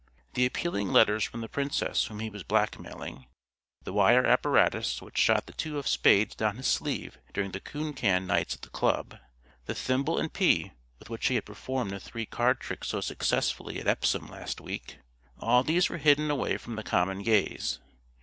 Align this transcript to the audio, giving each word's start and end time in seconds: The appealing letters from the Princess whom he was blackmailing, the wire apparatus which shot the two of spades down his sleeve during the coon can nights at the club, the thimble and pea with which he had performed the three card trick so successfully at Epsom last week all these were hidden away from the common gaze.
The 0.33 0.47
appealing 0.47 0.87
letters 0.87 1.25
from 1.25 1.41
the 1.41 1.47
Princess 1.47 2.05
whom 2.05 2.21
he 2.21 2.31
was 2.31 2.41
blackmailing, 2.41 3.27
the 3.83 3.93
wire 3.93 4.25
apparatus 4.25 4.99
which 4.99 5.19
shot 5.19 5.45
the 5.45 5.53
two 5.53 5.77
of 5.77 5.87
spades 5.87 6.33
down 6.33 6.55
his 6.57 6.65
sleeve 6.65 7.19
during 7.35 7.51
the 7.51 7.59
coon 7.59 7.93
can 7.93 8.25
nights 8.25 8.55
at 8.55 8.63
the 8.63 8.71
club, 8.71 9.19
the 9.67 9.75
thimble 9.75 10.17
and 10.17 10.33
pea 10.33 10.71
with 10.97 11.11
which 11.11 11.27
he 11.27 11.35
had 11.35 11.45
performed 11.45 11.91
the 11.91 11.99
three 11.99 12.25
card 12.25 12.59
trick 12.59 12.83
so 12.83 12.99
successfully 12.99 13.79
at 13.79 13.85
Epsom 13.87 14.25
last 14.27 14.59
week 14.59 14.97
all 15.39 15.61
these 15.61 15.87
were 15.87 15.99
hidden 15.99 16.31
away 16.31 16.57
from 16.57 16.77
the 16.77 16.81
common 16.83 17.21
gaze. 17.21 17.77